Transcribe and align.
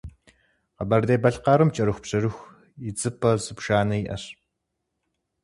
Къэбэрдей-Балъкъэрым 0.77 1.69
кӏэрыхубжьэрыху 1.75 2.49
идзыпӏэ 2.87 3.31
зыбжанэ 3.43 3.95
иӏэщ. 4.01 4.23